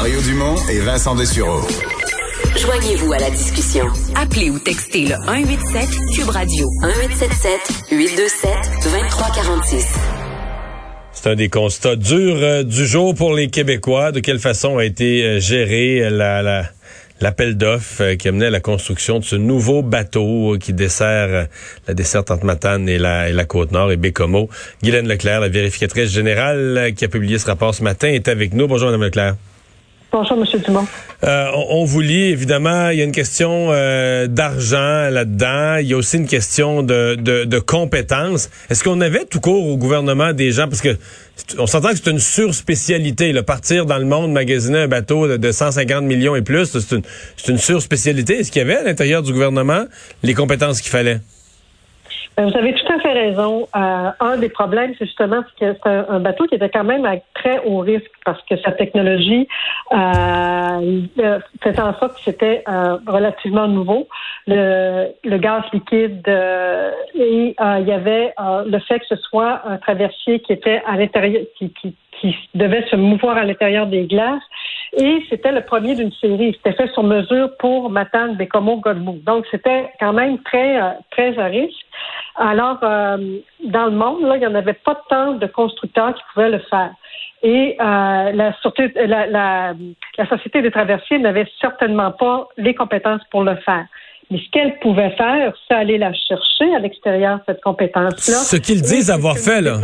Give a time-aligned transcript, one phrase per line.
[0.00, 1.60] Mario Dumont et Vincent Dessureau.
[2.56, 3.84] Joignez-vous à la discussion.
[4.14, 8.50] Appelez ou textez le 187 Cube Radio 1877 827
[8.82, 9.98] 2346.
[11.12, 14.10] C'est un des constats durs euh, du jour pour les Québécois.
[14.10, 16.64] De quelle façon a été euh, gérée la, la
[17.20, 21.46] l'appel d'offres euh, qui amenait à la construction de ce nouveau bateau qui dessert
[21.86, 24.48] la desserte entre Matane et la, et la Côte-Nord et Bécomo.
[24.82, 28.66] Guylaine Leclerc, la vérificatrice générale qui a publié ce rapport ce matin, est avec nous.
[28.66, 29.34] Bonjour, Mme Leclerc.
[30.12, 30.60] Bonjour, M.
[30.64, 30.86] Dumont.
[31.22, 35.76] Euh, on, vous lit, évidemment, il y a une question euh, d'argent là-dedans.
[35.76, 38.50] Il y a aussi une question de, de, compétences.
[38.70, 40.96] Est-ce qu'on avait tout court au gouvernement des gens, parce que
[41.58, 45.36] on s'entend que c'est une surspécialité, le partir dans le monde, magasiner un bateau de,
[45.36, 47.02] de 150 millions et plus, c'est une,
[47.48, 48.40] une surspécialité.
[48.40, 49.84] Est-ce qu'il y avait à l'intérieur du gouvernement
[50.24, 51.20] les compétences qu'il fallait?
[52.40, 53.68] Ben, vous avez tout à fait raison.
[53.76, 57.16] Euh, un des problèmes, c'est justement que c'est un, bateau qui était quand même à
[57.34, 59.46] très haut risque parce que sa technologie
[59.92, 61.02] euh,
[61.62, 64.08] faisait en sorte que c'était euh, relativement nouveau.
[64.46, 69.60] Le, le gaz liquide euh, et euh, il y avait le fait que ce soit
[69.66, 74.06] un traversier qui était à l'intérieur, qui, qui, qui devait se mouvoir à l'intérieur des
[74.06, 74.42] glaces.
[74.96, 76.56] Et c'était le premier d'une série.
[76.56, 79.20] C'était fait sur mesure pour Matane, Bécomo, Godbout.
[79.24, 80.80] Donc, c'était quand même très,
[81.12, 81.86] très à risque.
[82.40, 83.18] Alors, euh,
[83.66, 86.60] dans le monde, là, il n'y en avait pas tant de constructeurs qui pouvaient le
[86.70, 86.90] faire.
[87.42, 88.54] Et euh, la,
[89.06, 89.74] la, la,
[90.16, 93.84] la, Société des traversiers n'avait certainement pas les compétences pour le faire.
[94.30, 98.36] Mais ce qu'elle pouvait faire, c'est aller la chercher à l'extérieur, cette compétence-là.
[98.36, 99.78] Ce qu'ils disent avoir fait, là.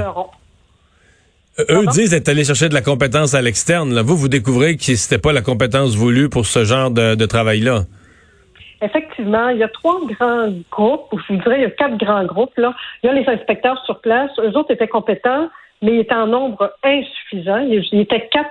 [1.70, 4.00] Eux disent être allés chercher de la compétence à l'externe.
[4.00, 7.84] Vous, vous découvrez que c'était pas la compétence voulue pour ce genre de, de travail-là.
[8.82, 11.96] Effectivement, il y a trois grands groupes, ou je vous dirais, il y a quatre
[11.96, 12.56] grands groupes.
[12.58, 12.74] Là.
[13.02, 14.30] Il y a les inspecteurs sur place.
[14.38, 15.48] Eux autres étaient compétents,
[15.82, 17.58] mais ils étaient en nombre insuffisant.
[17.58, 18.50] Il était quatre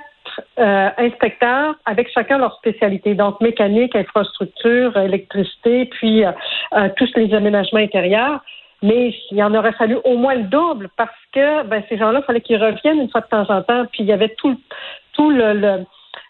[0.59, 6.31] euh, inspecteurs avec chacun leur spécialité, donc mécanique, infrastructure, électricité, puis euh,
[6.73, 8.43] euh, tous les aménagements intérieurs.
[8.81, 12.25] Mais il en aurait fallu au moins le double parce que ben, ces gens-là, il
[12.25, 13.85] fallait qu'ils reviennent une fois de temps en temps.
[13.91, 14.59] Puis il y avait tout,
[15.13, 15.85] tout le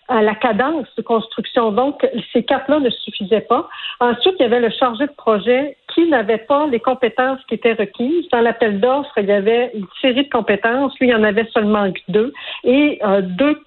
[0.07, 1.71] à la cadence de construction.
[1.71, 3.67] Donc, ces quatre-là ne suffisaient pas.
[3.99, 7.73] Ensuite, il y avait le chargé de projet qui n'avait pas les compétences qui étaient
[7.73, 8.27] requises.
[8.29, 10.93] Dans l'appel d'offres, il y avait une série de compétences.
[10.99, 12.33] Lui, il y en avait seulement deux.
[12.63, 13.59] Et euh, deux,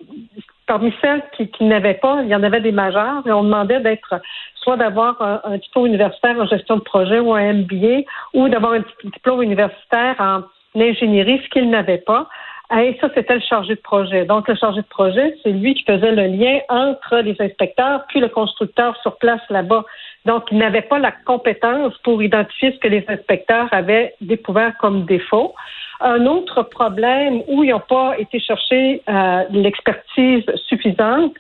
[0.66, 3.26] parmi celles qui, n'avaient pas, il y en avait des majeurs.
[3.26, 4.20] Et on demandait d'être
[4.56, 8.02] soit d'avoir un, un, diplôme universitaire en gestion de projet ou un MBA,
[8.34, 10.42] ou d'avoir un diplôme universitaire en
[10.80, 12.28] ingénierie, ce qu'il n'avait pas.
[12.76, 14.26] Et ça, c'était le chargé de projet.
[14.26, 18.20] Donc, le chargé de projet, c'est lui qui faisait le lien entre les inspecteurs puis
[18.20, 19.84] le constructeur sur place là-bas.
[20.26, 25.06] Donc, il n'avait pas la compétence pour identifier ce que les inspecteurs avaient découvert comme
[25.06, 25.54] défaut.
[26.00, 31.32] Un autre problème où ils n'ont pas été chercher euh, l'expertise suffisante,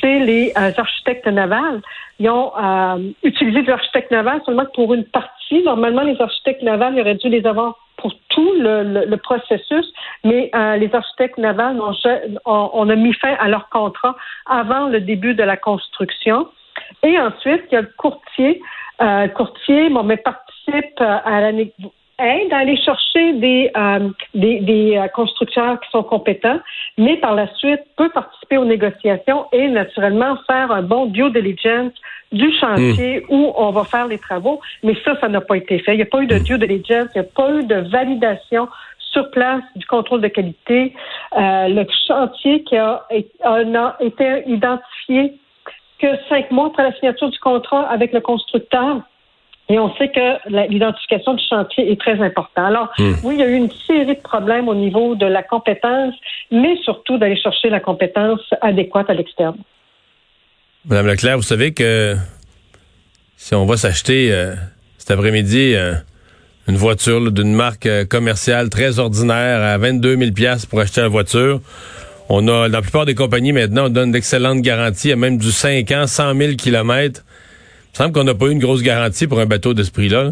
[0.00, 1.80] c'est les euh, architectes navals.
[2.20, 5.62] Ils ont euh, utilisé des architectes navals seulement pour une partie.
[5.64, 9.86] Normalement, les architectes navals, ils auraient dû les avoir pour tout le, processus,
[10.24, 15.00] mais euh, les architectes navals, ont, on, a mis fin à leur contrat avant le
[15.00, 16.48] début de la construction.
[17.02, 18.60] Et ensuite, il y a le courtier.
[19.00, 21.52] Euh, courtier, bon, mais participe euh, à la
[22.18, 26.60] aide à aller chercher des, euh, des, des euh, constructeurs qui sont compétents,
[26.98, 31.92] mais par la suite peut participer aux négociations et naturellement faire un bon due diligence
[32.32, 33.34] du chantier hmm.
[33.34, 34.60] où on va faire les travaux.
[34.82, 35.94] Mais ça, ça n'a pas été fait.
[35.94, 38.68] Il n'y a pas eu de due diligence, il n'y a pas eu de validation
[38.98, 40.92] sur place du contrôle de qualité.
[41.36, 43.06] Euh, le chantier qui a,
[43.44, 45.34] a été identifié
[46.00, 49.00] que cinq mois après la signature du contrat avec le constructeur,
[49.68, 52.66] et on sait que l'identification du chantier est très importante.
[52.66, 53.14] Alors, hmm.
[53.22, 56.14] oui, il y a eu une série de problèmes au niveau de la compétence,
[56.50, 59.56] mais surtout d'aller chercher la compétence adéquate à l'externe.
[60.86, 62.14] Madame Leclerc, vous savez que
[63.36, 64.54] si on va s'acheter euh,
[64.98, 65.94] cet après-midi euh,
[66.68, 70.30] une voiture d'une marque euh, commerciale très ordinaire à 22 000
[70.68, 71.62] pour acheter la voiture,
[72.28, 75.50] on a, dans la plupart des compagnies maintenant, on donne d'excellentes garanties, à même du
[75.50, 77.22] 5 ans, 100 000 kilomètres.
[77.94, 80.30] Il semble qu'on n'a pas eu une grosse garantie pour un bateau de ce prix-là.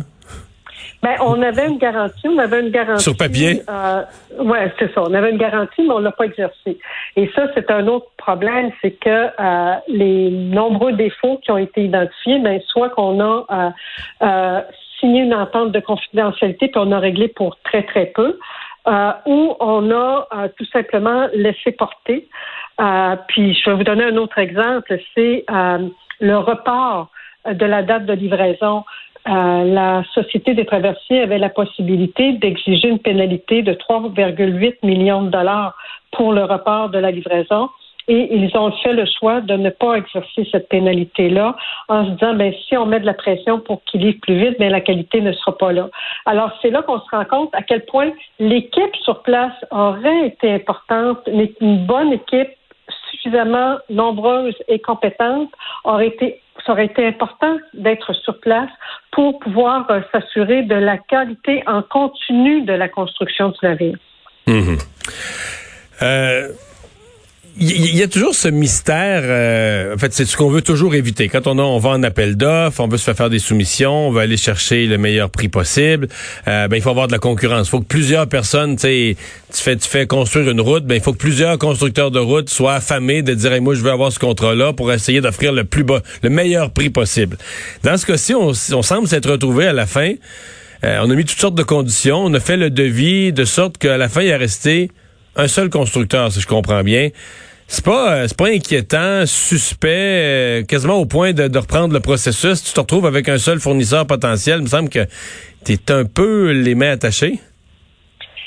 [1.00, 3.04] Ben, on avait une garantie, on avait une garantie.
[3.04, 3.62] Sur papier?
[3.70, 4.02] Euh,
[4.40, 5.02] oui, c'est ça.
[5.02, 6.76] On avait une garantie, mais on ne l'a pas exercée.
[7.14, 11.84] Et ça, c'est un autre problème, c'est que euh, les nombreux défauts qui ont été
[11.84, 13.70] identifiés, ben, soit qu'on a euh,
[14.22, 14.60] euh
[14.98, 18.38] signé une entente de confidentialité, puis on a réglé pour très, très peu,
[18.86, 22.28] euh, ou on a tout simplement laissé porter.
[23.26, 25.44] puis je vais vous donner un autre exemple, c'est
[26.20, 27.08] le report
[27.50, 28.84] de la date de livraison.
[29.28, 35.30] Euh, la Société des traversiers avait la possibilité d'exiger une pénalité de 3,8 millions de
[35.30, 35.76] dollars
[36.10, 37.70] pour le report de la livraison.
[38.08, 41.54] et ils ont fait le choix de ne pas exercer cette pénalité-là
[41.88, 44.58] en se disant, ben, si on met de la pression pour qu'il livre plus vite,
[44.58, 45.88] ben, la qualité ne sera pas là.
[46.26, 48.10] Alors, c'est là qu'on se rend compte à quel point
[48.40, 51.18] l'équipe sur place aurait été importante,
[51.60, 52.50] une bonne équipe
[53.22, 55.50] suffisamment nombreuse et compétente
[55.84, 58.70] aurait été ça aurait été important d'être sur place
[59.10, 63.96] pour pouvoir euh, s'assurer de la qualité en continu de la construction du navire.
[64.46, 64.76] Mmh.
[66.02, 66.48] Euh,
[67.58, 69.22] il y, a toujours ce mystère.
[69.24, 71.28] Euh, en fait, c'est ce qu'on veut toujours éviter.
[71.28, 74.08] Quand on, a, on va en appel d'offres, on veut se faire faire des soumissions,
[74.08, 76.08] on veut aller chercher le meilleur prix possible.
[76.48, 77.68] Euh, ben, il faut avoir de la concurrence.
[77.68, 79.16] Il faut que plusieurs personnes, tu sais,
[79.52, 82.48] tu fais, tu fais construire une route, ben, il faut que plusieurs constructeurs de routes
[82.48, 85.84] soient affamés de dire, moi, je veux avoir ce contrat-là pour essayer d'offrir le plus
[85.84, 87.36] bas, le meilleur prix possible.
[87.82, 90.14] Dans ce cas-ci, on, on semble s'être retrouvé à la fin.
[90.84, 92.24] Euh, on a mis toutes sortes de conditions.
[92.24, 94.90] On a fait le devis de sorte qu'à la fin, il a resté
[95.36, 97.08] un seul constructeur, si je comprends bien.
[97.66, 102.62] C'est pas, euh, pas inquiétant, suspect, euh, quasiment au point de, reprendre le processus.
[102.62, 104.58] Tu te retrouves avec un seul fournisseur potentiel.
[104.58, 105.06] Il me semble que
[105.64, 107.40] tu es un peu les mains attachées.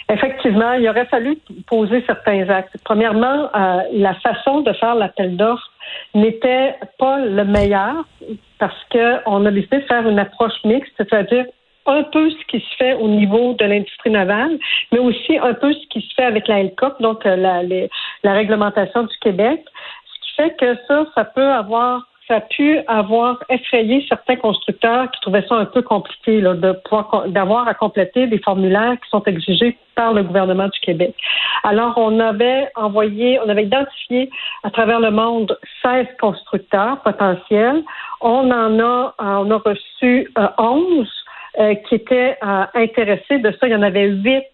[0.09, 2.75] Effectivement, il aurait fallu poser certains actes.
[2.83, 5.71] Premièrement, euh, la façon de faire l'appel d'offres
[6.13, 8.05] n'était pas le meilleur
[8.59, 11.45] parce qu'on a décidé de faire une approche mixte, c'est-à-dire
[11.85, 14.57] un peu ce qui se fait au niveau de l'industrie navale,
[14.91, 17.61] mais aussi un peu ce qui se fait avec la LCOP, donc euh, la,
[18.23, 19.63] la réglementation du Québec,
[20.05, 25.11] ce qui fait que ça, ça peut avoir ça a pu avoir effrayé certains constructeurs
[25.11, 29.09] qui trouvaient ça un peu compliqué là, de pouvoir d'avoir à compléter des formulaires qui
[29.09, 31.15] sont exigés par le gouvernement du Québec.
[31.63, 34.29] Alors, on avait envoyé, on avait identifié
[34.63, 37.83] à travers le monde 16 constructeurs potentiels.
[38.21, 41.05] On en a, on a reçu 11 euh, euh,
[41.87, 43.67] qui étaient euh, intéressés de ça.
[43.67, 44.45] Il y en avait huit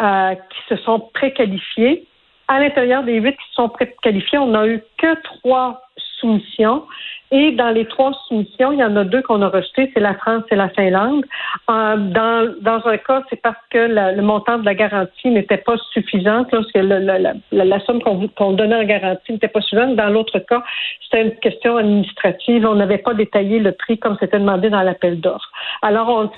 [0.00, 2.06] euh, qui se sont préqualifiés.
[2.48, 5.82] À l'intérieur des huit qui se sont préqualifiés, on n'a eu que trois
[6.18, 6.84] soumissions.
[7.32, 10.14] Et dans les trois soumissions, il y en a deux qu'on a rejetées, c'est la
[10.14, 11.24] France et la Finlande.
[11.68, 15.76] Euh, dans, dans un cas, c'est parce que le montant de la garantie n'était pas
[15.92, 19.96] suffisant, parce que la, somme qu'on donnait en garantie n'était pas suffisante.
[19.96, 20.62] Dans l'autre cas,
[21.02, 22.64] c'était une question administrative.
[22.64, 25.50] On n'avait pas détaillé le prix comme c'était demandé dans l'appel d'offres.
[25.82, 26.30] Alors, on,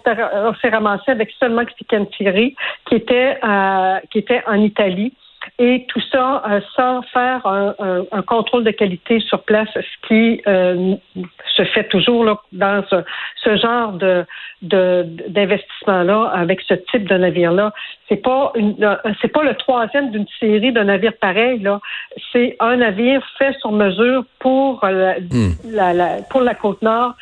[0.55, 1.65] s'est ramassé avec seulement
[2.17, 2.55] Thierry,
[2.87, 5.13] qui était, euh, qui était en Italie
[5.59, 10.95] et tout ça euh, sans faire un, contrôle de qualité sur place, ce qui euh,
[11.57, 14.25] se fait toujours là, dans ce, genre de,
[14.63, 17.73] d'investissement là avec ce type de navire là.
[18.09, 21.81] C'est pas une, euh, c'est pas le troisième d'une série de navires pareils là.
[22.33, 25.51] C'est un navire fait sur mesure pour hmm.
[25.73, 27.15] la, pour la côte nord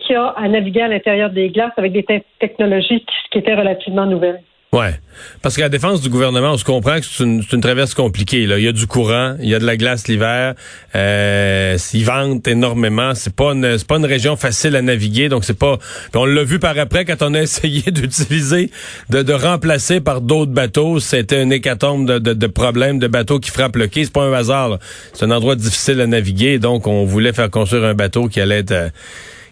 [0.00, 2.04] qui a à naviguer à l'intérieur des glaces avec des
[2.38, 4.42] technologies qui étaient relativement nouvelles.
[4.72, 4.94] Ouais,
[5.42, 8.46] parce qu'à la défense du gouvernement, on se comprend que c'est une, une, traverse compliquée.
[8.46, 8.58] Là.
[8.58, 10.54] Il y a du courant, il y a de la glace l'hiver,
[10.94, 13.14] euh, ils vendent énormément.
[13.14, 15.78] C'est pas une, c'est pas une région facile à naviguer, donc c'est pas.
[16.14, 18.70] on l'a vu par après quand on a essayé d'utiliser,
[19.10, 21.00] de, de, remplacer par d'autres bateaux.
[21.00, 24.04] C'était un hécatombe de, de, de, problèmes de bateaux qui frappent le quai.
[24.04, 24.78] C'est pas un hasard.
[25.12, 28.60] C'est un endroit difficile à naviguer, donc on voulait faire construire un bateau qui allait
[28.60, 28.90] être,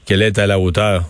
[0.06, 1.04] qui allait être à la hauteur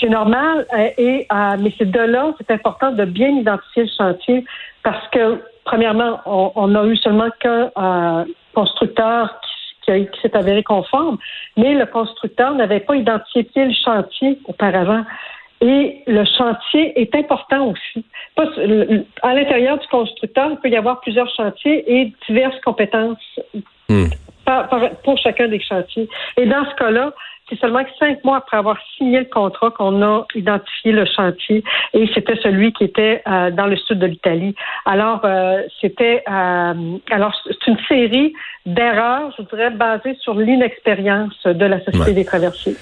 [0.00, 0.66] c'est normal.
[0.72, 4.44] Euh, et, euh, mais c'est de là, c'est important de bien identifier le chantier
[4.82, 9.40] parce que, premièrement, on, a eu seulement qu'un euh, constructeur
[9.84, 11.18] qui, qui s'est avéré conforme,
[11.56, 15.04] mais le constructeur n'avait pas identifié le chantier auparavant.
[15.62, 18.04] Et le chantier est important aussi.
[19.22, 23.40] à l'intérieur du constructeur, il peut y avoir plusieurs chantiers et diverses compétences
[23.88, 24.08] hmm.
[25.02, 26.08] pour chacun des chantiers.
[26.36, 27.14] Et dans ce cas-là,
[27.48, 31.62] c'est seulement cinq mois après avoir signé le contrat qu'on a identifié le chantier
[31.94, 34.54] et c'était celui qui était euh, dans le sud de l'Italie.
[34.84, 38.32] Alors, euh, c'était euh, alors c'est une série
[38.64, 42.74] d'erreurs, je dirais, basées sur l'inexpérience de la Société des traversiers.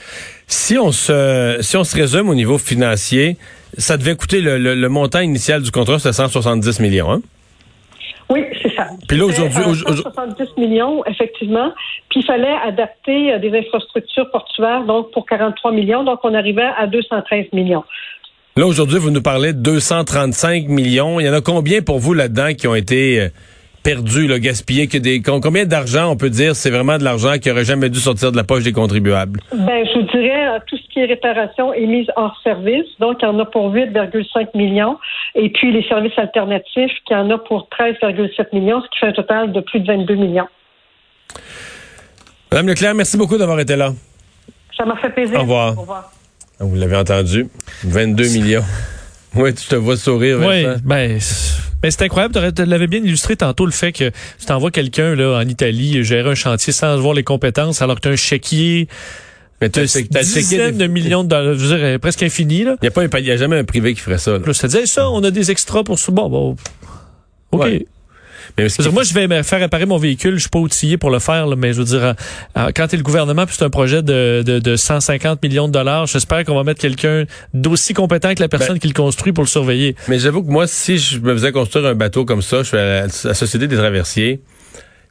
[0.46, 3.36] Si on se si on se résume au niveau financier,
[3.76, 7.20] ça devait coûter le, le, montant initial du contrat, c'était 170 millions, hein?
[8.30, 8.88] Oui, c'est ça.
[9.08, 10.02] Puis là, aujourd'hui.
[10.02, 11.72] 70 millions, effectivement.
[12.08, 16.04] Puis il fallait adapter euh, des infrastructures portuaires, donc pour 43 millions.
[16.04, 17.84] Donc on arrivait à 213 millions.
[18.56, 21.18] Là, aujourd'hui, vous nous parlez de 235 millions.
[21.18, 23.28] Il y en a combien pour vous là-dedans qui ont été euh,
[23.84, 27.50] perdu, là, gaspillé, que des combien d'argent on peut dire c'est vraiment de l'argent qui
[27.50, 29.40] aurait jamais dû sortir de la poche des contribuables?
[29.52, 33.18] Ben, je vous dirais euh, tout ce qui est réparation est mise hors service, donc
[33.20, 34.98] il y en a pour 8,5 millions,
[35.34, 39.12] et puis les services alternatifs qui en a pour 13,7 millions, ce qui fait un
[39.12, 40.48] total de plus de 22 millions.
[42.50, 43.92] Madame Leclerc, merci beaucoup d'avoir été là.
[44.76, 45.38] Ça m'a fait plaisir.
[45.38, 45.76] Au revoir.
[45.76, 46.10] Au revoir.
[46.58, 47.46] Vous l'avez entendu,
[47.84, 48.64] 22 millions.
[49.36, 50.38] Oui, tu te vois sourire.
[50.40, 51.18] Oui, ben
[51.84, 55.38] Mais c'est incroyable, tu l'avais bien illustré tantôt le fait que tu t'envoies quelqu'un là
[55.38, 58.88] en Italie gérer un chantier sans voir les compétences alors que tu as un chéquier
[59.60, 62.60] mais tu as dizaines de millions de dollars, je veux dire, presque infini.
[62.60, 64.38] Il n'y a, pas a jamais un privé qui ferait ça.
[64.38, 64.54] Là.
[64.54, 66.56] ça disait ça, on a des extras pour ce bon, bon
[67.52, 67.66] OK.
[68.58, 70.34] Mais moi, je vais me faire réparer mon véhicule.
[70.34, 72.12] Je suis pas outillé pour le faire, mais je veux dire, euh,
[72.56, 75.68] euh, quand tu es le gouvernement, puis c'est un projet de, de, de, 150 millions
[75.68, 78.94] de dollars, j'espère qu'on va mettre quelqu'un d'aussi compétent que la personne ben, qui le
[78.94, 79.96] construit pour le surveiller.
[80.08, 82.76] Mais j'avoue que moi, si je me faisais construire un bateau comme ça, je suis
[82.76, 84.40] à la Société des traversiers,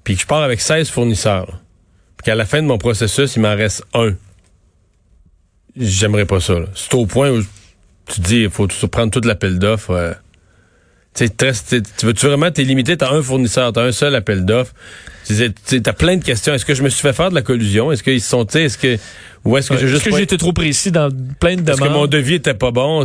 [0.04, 1.60] puis que je pars avec 16 fournisseurs,
[2.18, 4.14] puis qu'à la fin de mon processus, il m'en reste un.
[5.76, 6.56] J'aimerais pas ça.
[6.76, 7.42] C'est au point où
[8.06, 10.16] tu dis, il faut prendre toute l'appel d'offres.
[11.14, 11.26] Tu
[12.04, 14.74] veux-tu vraiment t'es limité, t'as un fournisseur, t'as un seul appel d'offres.
[15.28, 16.54] T'as plein de questions.
[16.54, 17.92] Est-ce que je me suis fait faire de la collusion?
[17.92, 18.98] Est-ce qu'ils sont, est-ce que,
[19.46, 20.02] ou est-ce que j'ai juste.
[20.02, 21.80] Est-ce que j'ai été trop précis dans plein de demandes?
[21.80, 23.04] Est-ce que mon devis était pas bon?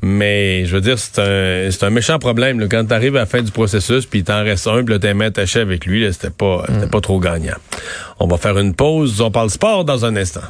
[0.00, 2.68] Mais, je veux dire, c'est un, c'est un méchant problème, là.
[2.70, 5.58] Quand t'arrives à la fin du processus, puis t'en restes un, puis là, t'es attaché
[5.58, 7.56] avec lui, c'était pas, c'était pas trop gagnant.
[8.20, 9.20] On va faire une pause.
[9.20, 10.42] On parle sport dans un instant.